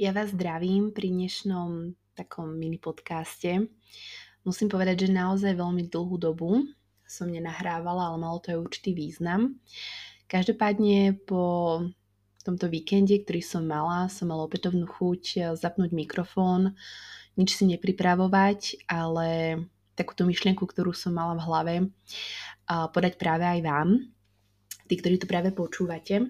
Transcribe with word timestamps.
Ja 0.00 0.16
vás 0.16 0.32
zdravím 0.32 0.96
pri 0.96 1.12
dnešnom 1.12 1.92
takom 2.16 2.56
mini 2.56 2.80
podcaste. 2.80 3.68
Musím 4.48 4.72
povedať, 4.72 5.04
že 5.04 5.12
naozaj 5.12 5.52
veľmi 5.52 5.92
dlhú 5.92 6.16
dobu 6.16 6.64
som 7.04 7.28
nenahrávala, 7.28 8.08
ale 8.08 8.16
malo 8.16 8.40
to 8.40 8.48
aj 8.48 8.64
určitý 8.64 8.96
význam. 8.96 9.60
Každopádne 10.24 11.20
po 11.28 11.44
tomto 12.40 12.72
víkende, 12.72 13.20
ktorý 13.20 13.44
som 13.44 13.68
mala, 13.68 14.08
som 14.08 14.32
mala 14.32 14.48
opätovnú 14.48 14.88
chuť 14.88 15.52
zapnúť 15.60 15.92
mikrofón, 15.92 16.72
nič 17.36 17.60
si 17.60 17.68
nepripravovať, 17.68 18.88
ale 18.88 19.60
takúto 20.00 20.24
myšlienku, 20.24 20.64
ktorú 20.64 20.96
som 20.96 21.12
mala 21.12 21.36
v 21.36 21.44
hlave, 21.44 21.74
podať 22.96 23.20
práve 23.20 23.44
aj 23.44 23.60
vám, 23.60 24.00
tí, 24.88 24.96
ktorí 24.96 25.20
to 25.20 25.28
práve 25.28 25.52
počúvate. 25.52 26.24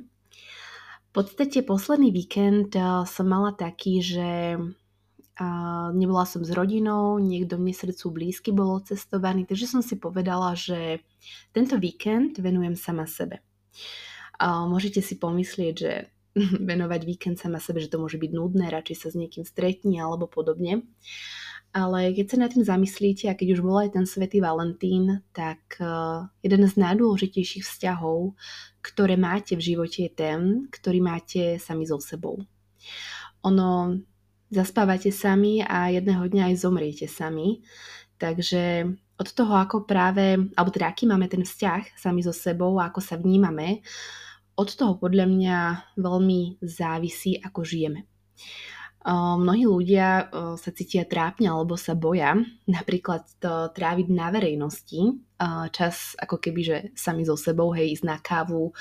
V 1.10 1.26
podstate 1.26 1.66
posledný 1.66 2.14
víkend 2.14 2.78
eh, 2.78 3.02
som 3.02 3.26
mala 3.26 3.50
taký, 3.50 3.98
že 3.98 4.30
eh, 4.54 5.88
nebola 5.90 6.22
som 6.22 6.46
s 6.46 6.54
rodinou, 6.54 7.18
niekto 7.18 7.58
mne 7.58 7.74
srdcu 7.74 8.06
blízky 8.14 8.50
bol 8.54 8.78
cestovaný, 8.86 9.42
takže 9.42 9.66
som 9.66 9.82
si 9.82 9.98
povedala, 9.98 10.54
že 10.54 11.02
tento 11.50 11.82
víkend 11.82 12.38
venujem 12.38 12.78
sama 12.78 13.10
sebe. 13.10 13.42
Môžete 14.40 15.04
si 15.04 15.20
pomyslieť, 15.20 15.74
že 15.76 15.92
venovať 16.70 17.00
víkend 17.04 17.36
sama 17.36 17.58
sebe, 17.58 17.82
že 17.82 17.90
to 17.90 17.98
môže 18.00 18.16
byť 18.16 18.30
nudné, 18.30 18.70
radšej 18.70 18.96
sa 18.96 19.08
s 19.10 19.18
niekým 19.18 19.42
stretni 19.42 19.98
alebo 19.98 20.30
podobne. 20.30 20.86
Ale 21.70 22.10
keď 22.10 22.26
sa 22.26 22.36
nad 22.42 22.50
tým 22.50 22.66
zamyslíte 22.66 23.30
a 23.30 23.38
keď 23.38 23.54
už 23.54 23.60
bol 23.62 23.78
aj 23.78 23.94
ten 23.94 24.02
svätý 24.02 24.42
Valentín, 24.42 25.22
tak 25.30 25.78
uh, 25.78 26.26
jeden 26.42 26.66
z 26.66 26.74
najdôležitejších 26.74 27.62
vzťahov, 27.62 28.34
ktoré 28.82 29.14
máte 29.14 29.54
v 29.54 29.62
živote 29.62 30.08
je 30.08 30.10
ten, 30.10 30.66
ktorý 30.66 30.98
máte 30.98 31.62
sami 31.62 31.86
so 31.86 32.02
sebou. 32.02 32.42
Ono, 33.46 34.02
zaspávate 34.50 35.14
sami 35.14 35.62
a 35.62 35.94
jedného 35.94 36.26
dňa 36.26 36.50
aj 36.50 36.54
zomriete 36.58 37.06
sami. 37.06 37.62
Takže 38.18 38.90
od 39.16 39.28
toho, 39.30 39.54
ako 39.54 39.86
práve, 39.86 40.36
alebo 40.58 40.70
teda 40.74 40.90
aký 40.90 41.06
máme 41.06 41.30
ten 41.30 41.46
vzťah 41.46 41.96
sami 41.96 42.20
so 42.20 42.34
sebou 42.34 42.82
a 42.82 42.90
ako 42.90 43.00
sa 43.00 43.14
vnímame, 43.14 43.80
od 44.58 44.68
toho 44.74 44.98
podľa 44.98 45.24
mňa 45.24 45.56
veľmi 45.96 46.60
závisí, 46.60 47.38
ako 47.40 47.64
žijeme. 47.64 48.04
Mnohí 49.06 49.64
ľudia 49.64 50.28
sa 50.60 50.70
cítia 50.76 51.08
trápne 51.08 51.48
alebo 51.48 51.72
sa 51.80 51.96
boja 51.96 52.36
napríklad 52.68 53.24
to 53.40 53.72
tráviť 53.72 54.12
na 54.12 54.28
verejnosti 54.28 55.24
čas 55.72 56.12
ako 56.20 56.36
keby, 56.36 56.60
že 56.60 56.76
sami 56.92 57.24
so 57.24 57.32
sebou, 57.32 57.72
hej, 57.72 57.96
ísť 57.96 58.04
na 58.04 58.20
kávu, 58.20 58.76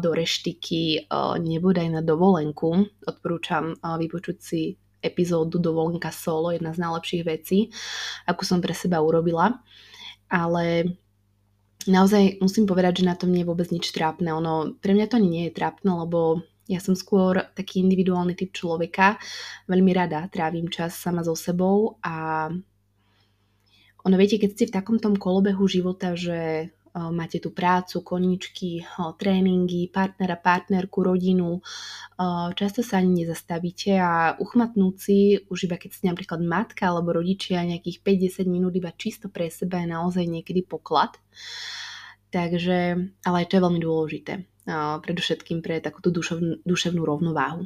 do 0.00 0.10
reštiky, 0.16 1.04
nebodaj 1.44 1.84
na 1.92 2.00
dovolenku. 2.00 2.88
Odporúčam 3.04 3.76
vypočuť 3.76 4.36
si 4.40 4.80
epizódu 5.04 5.60
Dovolenka 5.60 6.08
solo, 6.08 6.50
jedna 6.50 6.72
z 6.72 6.82
najlepších 6.82 7.22
vecí, 7.28 7.68
akú 8.24 8.48
som 8.48 8.64
pre 8.64 8.72
seba 8.72 9.04
urobila. 9.04 9.60
Ale 10.32 10.96
naozaj 11.84 12.40
musím 12.40 12.64
povedať, 12.64 13.04
že 13.04 13.08
na 13.08 13.14
tom 13.20 13.28
nie 13.30 13.44
je 13.44 13.50
vôbec 13.52 13.68
nič 13.68 13.92
trápne. 13.92 14.32
Ono, 14.32 14.80
pre 14.80 14.96
mňa 14.96 15.06
to 15.12 15.20
nie 15.20 15.46
je 15.46 15.56
trápne, 15.60 15.92
lebo 15.92 16.40
ja 16.68 16.84
som 16.84 16.92
skôr 16.92 17.48
taký 17.56 17.80
individuálny 17.80 18.36
typ 18.36 18.52
človeka. 18.52 19.16
Veľmi 19.64 19.96
rada 19.96 20.28
trávim 20.28 20.68
čas 20.68 20.94
sama 21.00 21.24
so 21.24 21.32
sebou 21.32 21.96
a 22.04 22.46
ono 24.04 24.14
viete, 24.20 24.36
keď 24.36 24.50
ste 24.52 24.68
v 24.68 24.76
takom 24.76 25.00
tom 25.00 25.16
kolobehu 25.16 25.64
života, 25.64 26.12
že 26.12 26.70
máte 26.98 27.38
tu 27.38 27.54
prácu, 27.54 28.02
koničky, 28.02 28.82
tréningy, 29.20 29.86
partnera, 29.92 30.34
partnerku, 30.34 31.04
rodinu. 31.04 31.62
Často 32.58 32.82
sa 32.82 32.98
ani 32.98 33.22
nezastavíte 33.22 33.94
a 34.00 34.34
uchmatnúť 34.34 34.94
si, 34.98 35.18
už 35.46 35.70
iba 35.70 35.78
keď 35.78 35.90
ste 35.94 36.10
napríklad 36.10 36.42
matka 36.42 36.90
alebo 36.90 37.14
rodičia, 37.14 37.62
nejakých 37.62 38.02
5-10 38.42 38.50
minút 38.50 38.74
iba 38.74 38.90
čisto 38.92 39.30
pre 39.30 39.46
seba 39.46 39.78
je 39.84 39.94
naozaj 39.94 40.26
niekedy 40.26 40.66
poklad. 40.66 41.14
Takže, 42.34 42.78
ale 43.24 43.36
aj 43.40 43.46
to 43.46 43.56
je 43.56 43.64
veľmi 43.64 43.80
dôležité 43.80 44.32
predovšetkým 44.68 45.64
pre 45.64 45.80
takúto 45.80 46.12
duševnú, 46.12 46.60
duševnú 46.68 47.00
rovnováhu. 47.00 47.64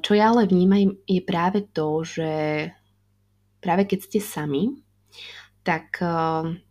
Čo 0.00 0.12
ja 0.16 0.32
ale 0.32 0.48
vnímam 0.48 0.96
je 1.04 1.20
práve 1.20 1.68
to, 1.68 2.00
že 2.00 2.32
práve 3.60 3.84
keď 3.84 4.08
ste 4.08 4.18
sami, 4.24 4.80
tak 5.60 6.00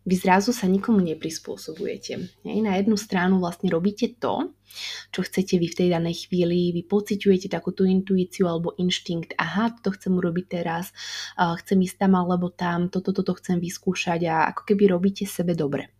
vy 0.02 0.14
zrazu 0.18 0.50
sa 0.50 0.66
nikomu 0.66 0.98
neprispôsobujete. 0.98 2.42
Na 2.42 2.74
jednu 2.74 2.98
stranu 2.98 3.38
vlastne 3.38 3.70
robíte 3.70 4.18
to, 4.18 4.50
čo 5.14 5.22
chcete 5.22 5.62
vy 5.62 5.70
v 5.70 5.78
tej 5.78 5.88
danej 5.94 6.26
chvíli, 6.26 6.74
vy 6.74 6.82
pociťujete 6.90 7.46
takúto 7.46 7.86
intuíciu 7.86 8.50
alebo 8.50 8.74
inštinkt, 8.74 9.38
aha, 9.38 9.78
toto 9.78 9.94
chcem 9.94 10.10
urobiť 10.10 10.46
teraz, 10.50 10.90
chcem 11.38 11.78
ísť 11.86 12.02
tam 12.02 12.18
alebo 12.18 12.50
tam, 12.50 12.90
toto, 12.90 13.14
toto 13.14 13.38
chcem 13.38 13.62
vyskúšať 13.62 14.26
a 14.26 14.50
ako 14.50 14.74
keby 14.74 14.90
robíte 14.90 15.22
sebe 15.22 15.54
dobre. 15.54 15.94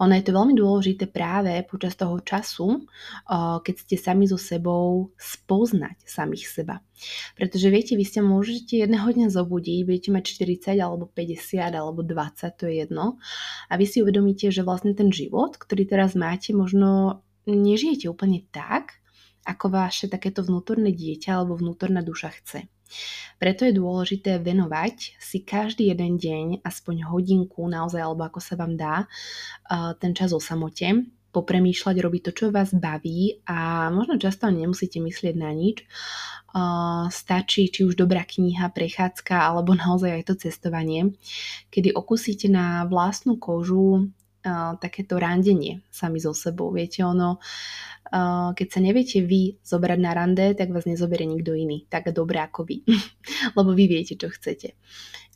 Ono 0.00 0.12
je 0.12 0.24
to 0.24 0.32
veľmi 0.32 0.54
dôležité 0.56 1.08
práve 1.08 1.52
počas 1.68 1.94
toho 1.94 2.20
času, 2.20 2.84
keď 3.60 3.74
ste 3.74 3.96
sami 3.96 4.28
so 4.28 4.36
sebou 4.36 5.12
spoznať 5.16 6.04
samých 6.04 6.46
seba. 6.48 6.80
Pretože 7.36 7.68
viete, 7.68 7.92
vy 7.98 8.04
ste 8.06 8.20
môžete 8.24 8.80
jedného 8.80 9.04
dňa 9.04 9.28
zobudiť, 9.28 9.84
budete 9.84 10.10
mať 10.14 10.24
40 10.70 10.80
alebo 10.80 11.04
50 11.10 11.60
alebo 11.74 12.00
20, 12.00 12.60
to 12.60 12.64
je 12.70 12.74
jedno. 12.86 13.20
A 13.68 13.76
vy 13.76 13.84
si 13.84 14.00
uvedomíte, 14.00 14.48
že 14.48 14.64
vlastne 14.64 14.96
ten 14.96 15.12
život, 15.12 15.58
ktorý 15.60 15.84
teraz 15.84 16.16
máte, 16.16 16.56
možno 16.56 17.20
nežijete 17.44 18.08
úplne 18.08 18.48
tak, 18.48 19.03
ako 19.44 19.66
vaše 19.70 20.08
takéto 20.08 20.40
vnútorné 20.40 20.90
dieťa 20.92 21.30
alebo 21.36 21.60
vnútorná 21.60 22.00
duša 22.00 22.32
chce. 22.40 22.66
Preto 23.40 23.66
je 23.66 23.74
dôležité 23.74 24.38
venovať 24.38 25.18
si 25.18 25.42
každý 25.42 25.90
jeden 25.90 26.16
deň, 26.16 26.62
aspoň 26.62 27.10
hodinku 27.10 27.66
naozaj, 27.66 28.00
alebo 28.00 28.24
ako 28.24 28.40
sa 28.40 28.54
vám 28.54 28.78
dá, 28.78 29.10
ten 29.98 30.14
čas 30.14 30.30
o 30.30 30.38
samote, 30.38 31.08
popremýšľať, 31.34 31.96
robiť 31.98 32.22
to, 32.30 32.32
čo 32.32 32.44
vás 32.54 32.70
baví 32.70 33.42
a 33.50 33.90
možno 33.90 34.22
často 34.22 34.46
nemusíte 34.46 35.02
myslieť 35.02 35.34
na 35.34 35.50
nič. 35.50 35.82
Stačí 37.10 37.66
či 37.74 37.82
už 37.82 37.98
dobrá 37.98 38.22
kniha, 38.22 38.70
prechádzka 38.70 39.34
alebo 39.34 39.74
naozaj 39.82 40.22
aj 40.22 40.24
to 40.30 40.34
cestovanie, 40.38 41.18
kedy 41.74 41.90
okusíte 41.90 42.46
na 42.46 42.86
vlastnú 42.86 43.42
kožu 43.42 44.14
takéto 44.78 45.16
randenie 45.16 45.80
sami 45.88 46.20
so 46.20 46.36
sebou. 46.36 46.68
Viete, 46.68 47.00
ono 47.00 47.40
keď 48.54 48.66
sa 48.68 48.80
neviete 48.84 49.24
vy 49.24 49.58
zobrať 49.64 49.98
na 50.00 50.12
rande, 50.12 50.52
tak 50.54 50.70
vás 50.70 50.84
nezoberie 50.84 51.24
nikto 51.24 51.56
iný, 51.56 51.88
tak 51.88 52.12
dobre 52.12 52.40
ako 52.40 52.68
vy. 52.68 52.84
Lebo 53.56 53.70
vy 53.72 53.84
viete, 53.88 54.14
čo 54.18 54.28
chcete. 54.28 54.76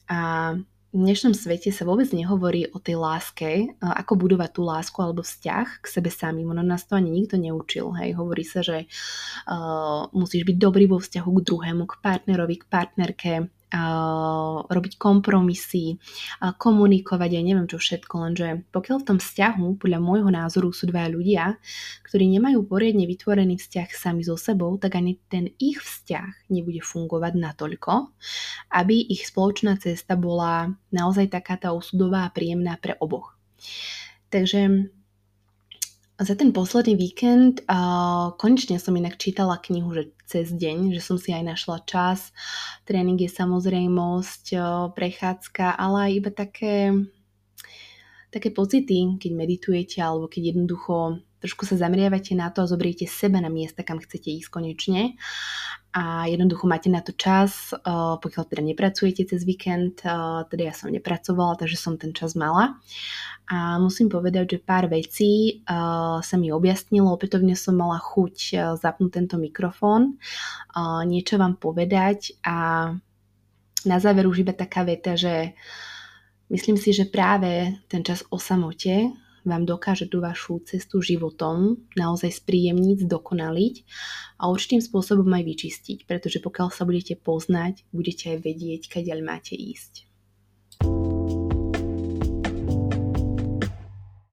A 0.09 0.53
v 0.89 1.05
dnešnom 1.05 1.37
svete 1.37 1.69
sa 1.69 1.85
vôbec 1.85 2.09
nehovorí 2.17 2.73
o 2.73 2.81
tej 2.81 2.97
láske, 2.97 3.77
ako 3.77 4.25
budovať 4.25 4.51
tú 4.57 4.65
lásku 4.65 4.97
alebo 5.05 5.21
vzťah 5.21 5.85
k 5.85 5.87
sebe 5.87 6.09
samým. 6.09 6.49
Ono 6.49 6.65
nás 6.65 6.89
to 6.89 6.97
ani 6.97 7.13
nikto 7.13 7.37
neučil. 7.37 7.93
Hej. 7.93 8.17
Hovorí 8.17 8.41
sa, 8.41 8.65
že 8.65 8.89
uh, 8.89 10.09
musíš 10.17 10.49
byť 10.49 10.57
dobrý 10.57 10.89
vo 10.89 10.97
vzťahu 10.97 11.29
k 11.29 11.45
druhému, 11.45 11.85
k 11.85 11.95
partnerovi, 12.01 12.57
k 12.57 12.65
partnerke, 12.73 13.33
robiť 14.69 14.93
kompromisy, 14.97 16.01
komunikovať, 16.41 17.31
ja 17.37 17.43
neviem 17.45 17.69
čo 17.69 17.77
všetko, 17.77 18.15
lenže 18.17 18.47
pokiaľ 18.73 18.97
v 19.05 19.09
tom 19.09 19.19
vzťahu, 19.21 19.77
podľa 19.77 20.01
môjho 20.01 20.31
názoru, 20.33 20.73
sú 20.73 20.89
dva 20.89 21.05
ľudia, 21.09 21.61
ktorí 22.09 22.33
nemajú 22.33 22.65
poriadne 22.65 23.05
vytvorený 23.05 23.61
vzťah 23.61 23.89
sami 23.93 24.25
so 24.25 24.41
sebou, 24.41 24.81
tak 24.81 24.97
ani 24.97 25.21
ten 25.29 25.53
ich 25.61 25.79
vzťah 25.85 26.49
nebude 26.49 26.81
fungovať 26.81 27.33
natoľko, 27.37 28.13
aby 28.73 28.97
ich 29.13 29.29
spoločná 29.29 29.77
cesta 29.77 30.17
bola 30.17 30.73
naozaj 30.89 31.29
taká 31.29 31.61
tá 31.61 31.77
osudová 31.77 32.25
a 32.25 32.33
príjemná 32.33 32.81
pre 32.81 32.97
oboch. 32.97 33.37
Takže 34.33 34.93
za 36.19 36.35
ten 36.35 36.51
posledný 36.51 36.99
víkend 36.99 37.63
uh, 37.71 38.35
konečne 38.35 38.83
som 38.83 38.99
inak 38.99 39.23
čítala 39.23 39.55
knihu, 39.63 39.95
že 39.95 40.11
cez 40.27 40.51
deň, 40.51 40.91
že 40.91 40.99
som 40.99 41.15
si 41.15 41.31
aj 41.31 41.47
našla 41.47 41.79
čas. 41.87 42.35
Tréning 42.83 43.23
je 43.23 43.31
samozrejmosť, 43.31 44.45
uh, 44.59 44.91
prechádzka, 44.99 45.79
ale 45.79 46.11
aj 46.11 46.13
iba 46.19 46.31
také, 46.35 46.75
také 48.35 48.51
pocity, 48.51 49.15
keď 49.23 49.31
meditujete 49.31 50.03
alebo 50.03 50.27
keď 50.27 50.55
jednoducho 50.55 51.23
trošku 51.39 51.71
sa 51.71 51.79
zameriavate 51.79 52.35
na 52.35 52.51
to 52.51 52.67
a 52.67 52.71
zobriete 52.71 53.07
seba 53.07 53.39
na 53.39 53.47
miesta, 53.47 53.87
kam 53.87 54.03
chcete 54.03 54.27
ísť 54.43 54.51
konečne 54.51 55.15
a 55.89 56.29
jednoducho 56.29 56.69
máte 56.69 56.93
na 56.93 57.01
to 57.01 57.17
čas, 57.17 57.73
pokiaľ 58.21 58.45
teda 58.45 58.63
nepracujete 58.63 59.25
cez 59.25 59.43
víkend, 59.43 60.05
teda 60.49 60.63
ja 60.63 60.75
som 60.77 60.93
nepracovala, 60.93 61.57
takže 61.57 61.81
som 61.81 61.97
ten 61.97 62.13
čas 62.13 62.37
mala. 62.37 62.77
A 63.49 63.81
musím 63.81 64.13
povedať, 64.13 64.57
že 64.57 64.59
pár 64.61 64.93
vecí 64.93 65.65
sa 66.21 66.37
mi 66.37 66.53
objasnilo, 66.53 67.09
opätovne 67.09 67.57
som 67.57 67.81
mala 67.81 67.97
chuť 67.97 68.61
zapnúť 68.77 69.11
tento 69.17 69.41
mikrofón, 69.41 70.21
niečo 71.09 71.41
vám 71.41 71.57
povedať 71.57 72.37
a 72.45 72.93
na 73.89 73.97
záver 74.03 74.29
už 74.29 74.45
iba 74.45 74.53
taká 74.53 74.85
veta, 74.85 75.17
že 75.17 75.57
myslím 76.53 76.77
si, 76.77 76.93
že 76.93 77.09
práve 77.09 77.81
ten 77.89 78.05
čas 78.05 78.21
o 78.29 78.37
samote 78.37 79.09
vám 79.49 79.65
dokáže 79.65 80.07
tú 80.07 80.21
vašu 80.21 80.61
cestu 80.69 81.01
životom 81.01 81.81
naozaj 81.97 82.45
spríjemniť, 82.45 83.09
zdokonaliť 83.09 83.75
a 84.39 84.53
určitým 84.53 84.85
spôsobom 84.85 85.29
aj 85.33 85.45
vyčistiť, 85.45 86.05
pretože 86.05 86.45
pokiaľ 86.45 86.69
sa 86.69 86.85
budete 86.85 87.17
poznať, 87.17 87.89
budete 87.91 88.37
aj 88.37 88.39
vedieť, 88.45 88.83
kadeľ 88.93 89.19
máte 89.25 89.57
ísť. 89.57 90.08